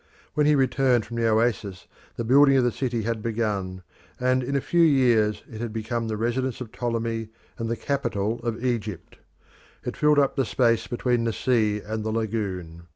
[0.33, 3.83] When he returned from the oasis, the building of the city had begun,
[4.19, 8.39] and in a few years it had become the residence of Ptolemy and the capital
[8.39, 9.19] of Egypt.
[9.85, 12.87] It filled up the space between the sea and the lagoon.